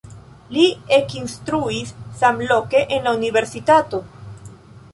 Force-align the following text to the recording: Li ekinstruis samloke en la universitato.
Li 0.53 0.63
ekinstruis 0.95 1.93
samloke 2.23 2.83
en 2.97 3.05
la 3.09 3.13
universitato. 3.21 4.01